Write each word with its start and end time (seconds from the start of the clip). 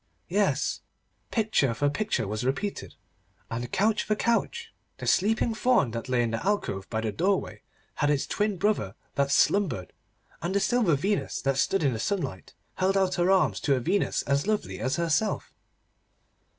Yes, 0.29 0.81
picture 1.29 1.75
for 1.75 1.87
picture 1.87 2.27
was 2.27 2.43
repeated, 2.43 2.95
and 3.51 3.71
couch 3.71 4.01
for 4.01 4.15
couch. 4.15 4.73
The 4.97 5.05
sleeping 5.05 5.53
Faun 5.53 5.91
that 5.91 6.09
lay 6.09 6.23
in 6.23 6.31
the 6.31 6.43
alcove 6.43 6.89
by 6.89 7.01
the 7.01 7.11
doorway 7.11 7.61
had 7.93 8.09
its 8.09 8.25
twin 8.25 8.57
brother 8.57 8.95
that 9.13 9.29
slumbered, 9.29 9.93
and 10.41 10.55
the 10.55 10.59
silver 10.59 10.95
Venus 10.95 11.39
that 11.43 11.57
stood 11.59 11.83
in 11.83 11.93
the 11.93 11.99
sunlight 11.99 12.55
held 12.77 12.97
out 12.97 13.13
her 13.13 13.29
arms 13.29 13.59
to 13.59 13.75
a 13.75 13.79
Venus 13.79 14.23
as 14.23 14.47
lovely 14.47 14.79
as 14.79 14.95
herself. 14.95 15.53